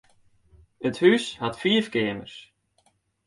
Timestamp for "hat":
1.41-1.55